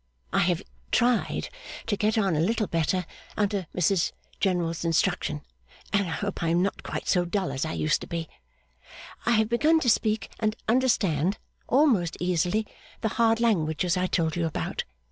I 0.33 0.39
have 0.39 0.63
tried 0.91 1.49
to 1.85 1.95
get 1.95 2.17
on 2.17 2.35
a 2.35 2.39
little 2.39 2.65
better 2.65 3.05
under 3.37 3.67
Mrs 3.75 4.13
General's 4.39 4.83
instruction, 4.83 5.41
and 5.93 6.07
I 6.07 6.09
hope 6.09 6.41
I 6.41 6.47
am 6.49 6.63
not 6.63 6.81
quite 6.81 7.07
so 7.07 7.23
dull 7.23 7.51
as 7.51 7.65
I 7.65 7.73
used 7.73 8.01
to 8.01 8.07
be. 8.07 8.27
I 9.27 9.33
have 9.33 9.47
begun 9.47 9.79
to 9.81 9.89
speak 9.91 10.31
and 10.39 10.55
understand, 10.67 11.37
almost 11.67 12.17
easily, 12.19 12.65
the 13.01 13.09
hard 13.09 13.39
languages 13.39 13.95
I 13.95 14.07
told 14.07 14.35
you 14.35 14.47
about. 14.47 14.85